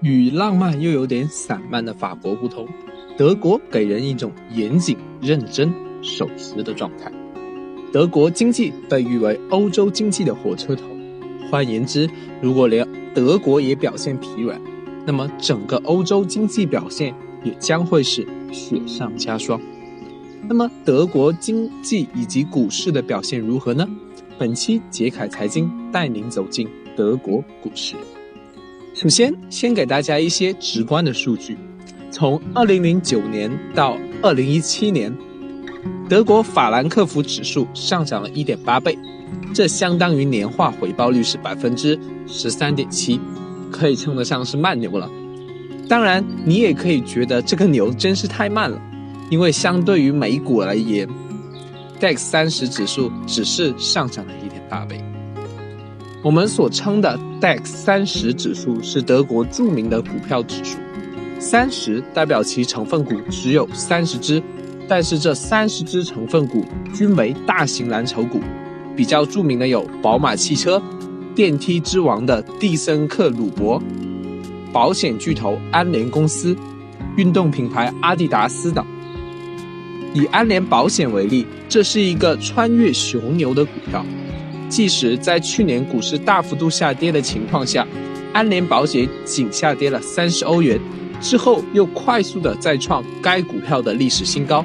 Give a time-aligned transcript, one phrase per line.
[0.00, 2.66] 与浪漫又有点散漫的法国不同，
[3.16, 5.72] 德国给人一种严谨、认真、
[6.02, 7.10] 守时的状态。
[7.92, 10.84] 德国经济被誉为欧洲经济的火车头。
[11.50, 12.08] 换言之，
[12.40, 14.60] 如果连德国也表现疲软，
[15.06, 19.60] 那么整个欧洲经济表现也将会是雪上加霜。
[20.46, 23.88] 那么德国经济以及股市的表现如何呢？
[24.38, 27.96] 本期杰凯财经带您走进德国股市。
[29.00, 31.56] 首先，先给大家一些直观的数据：
[32.10, 35.16] 从2009年到2017年，
[36.08, 38.98] 德国法兰克福指数上涨了1.8倍，
[39.54, 43.20] 这相当于年化回报率是百分之十三点七。
[43.70, 45.08] 可以称得上是慢牛了，
[45.88, 48.82] 当然你也可以觉得这个牛真是太慢了，
[49.30, 51.08] 因为相对于美股而言
[52.00, 55.00] ，DAX 三十指数只是上涨了一点八倍。
[56.20, 60.78] 我们所称的 DAX 三十指数是德国著名的股票指数，
[61.38, 64.42] 三十代表其成分股只有三十只，
[64.88, 68.40] 但是这三十只成分股均为大型蓝筹股，
[68.96, 70.82] 比较著名的有宝马汽车。
[71.36, 73.80] 电梯之王的蒂森克鲁伯，
[74.72, 76.56] 保险巨头安联公司，
[77.16, 78.84] 运动品牌阿迪达斯等。
[80.12, 84.04] 以安联保险为例，这是一个穿越熊牛的股票。
[84.68, 87.86] 即使在去年股市大幅度下跌的情况下，
[88.32, 90.78] 安联保险仅下跌了三十欧元，
[91.20, 94.64] 之后又快速的再创该股票的历史新高。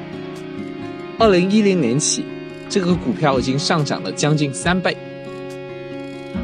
[1.17, 2.25] 二零一零年起，
[2.67, 4.95] 这个股票已经上涨了将近三倍。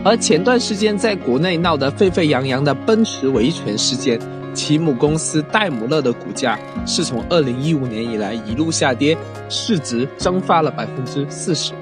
[0.05, 4.17] 而前段时间在国内闹得沸沸扬扬的奔驰维权事件，
[4.53, 9.17] 其母公司戴姆勒的股价是从二零一五年以来一路下跌，
[9.49, 11.73] 市值蒸发了百分之四十。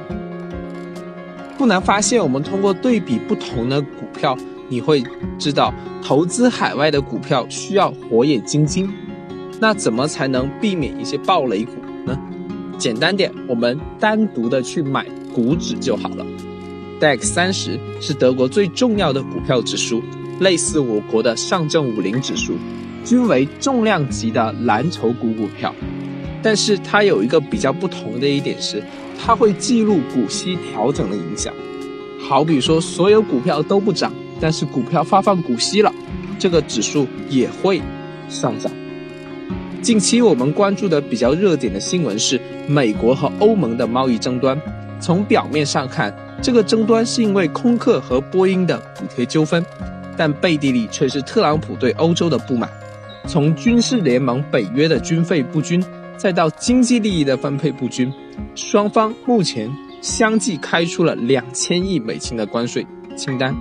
[1.57, 4.37] 不难发现，我们通过对比不同的股票，
[4.69, 5.03] 你会
[5.39, 5.73] 知道
[6.03, 8.87] 投资海外的股票需要火眼金睛。
[9.59, 11.71] 那怎么才能避免一些暴雷股
[12.05, 12.15] 呢？
[12.77, 16.23] 简单点，我们单独的去买股指就好了。
[16.99, 20.03] DAX 三十是德国最重要的股票指数，
[20.39, 22.53] 类似我国的上证五零指数，
[23.03, 25.73] 均为重量级的蓝筹股股票。
[26.41, 28.81] 但是它有一个比较不同的一点是，
[29.19, 31.53] 它会记录股息调整的影响。
[32.19, 35.93] 好比说，所有股票都不涨，但是股票发放股息了，
[36.37, 37.81] 这个指数也会
[38.29, 38.71] 上涨。
[39.81, 44.59] 近期我们关注的比较热点的新闻是美国和欧盟的贸易争端。
[44.99, 49.63] 从表面上看，这个争端是因为空客和波音的补贴纠纷，
[50.17, 52.69] 但背地里却是特朗普对欧洲的不满。
[53.27, 55.81] 从军事联盟北约的军费不均，
[56.17, 58.11] 再到经济利益的分配不均，
[58.55, 59.69] 双方目前
[60.01, 62.85] 相继开出了两千亿美金的关税
[63.15, 63.55] 清单。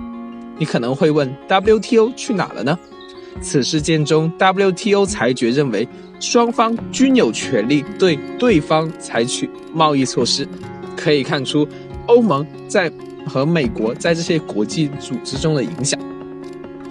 [0.57, 2.77] 你可能会问，WTO 去哪了呢？
[3.39, 5.87] 此事件中，WTO 裁决认为，
[6.19, 10.47] 双方均有权利对对方采取贸易措施。
[10.95, 11.67] 可以看出，
[12.07, 12.91] 欧盟在
[13.27, 15.99] 和美国在这些国际组织中的影响。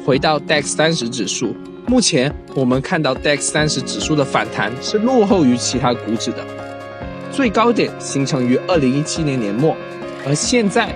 [0.05, 1.53] 回到 DAX 三十指数，
[1.89, 6.45] 目前我们看到 DAX 三十指数的反弹是落后于其他股指的，
[7.31, 9.77] 最高点形成于二零一七年年末，
[10.27, 10.93] 而现在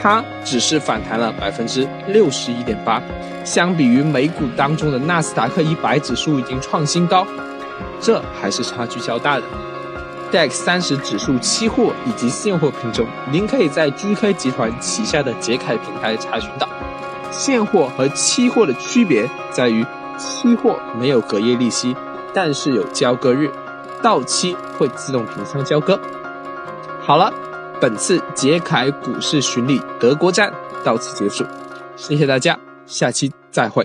[0.00, 3.02] 它只是反弹了百分之六十一点八，
[3.44, 7.26] 相比于美股当中的纳斯达克一百指数已经创新高，
[8.00, 9.42] 这还是差距较大的。
[10.30, 16.68] DAX 三十指数期货以及现货品种，您可以在 GK 集团旗下的捷凯平台查询到。
[17.36, 19.84] 现货和期货的区别在于，
[20.16, 21.94] 期货没有隔夜利息，
[22.32, 23.50] 但是有交割日，
[24.00, 26.00] 到期会自动平仓交割。
[27.02, 27.32] 好了，
[27.80, 31.44] 本次捷凯股市巡礼德国站到此结束，
[31.96, 33.84] 谢谢大家，下期再会。